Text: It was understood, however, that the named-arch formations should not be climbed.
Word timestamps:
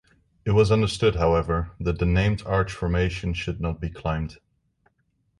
It 0.45 0.53
was 0.53 0.71
understood, 0.71 1.13
however, 1.17 1.73
that 1.79 1.99
the 1.99 2.07
named-arch 2.07 2.71
formations 2.73 3.37
should 3.37 3.61
not 3.61 3.79
be 3.79 3.91
climbed. 3.91 4.39